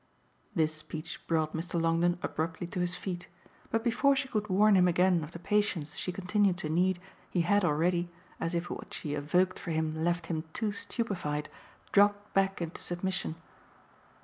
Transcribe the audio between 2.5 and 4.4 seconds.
to his feet, but before she